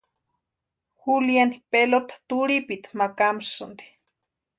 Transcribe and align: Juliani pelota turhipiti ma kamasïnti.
Juliani 1.01 1.57
pelota 1.71 2.15
turhipiti 2.29 2.89
ma 2.97 3.05
kamasïnti. 3.17 3.85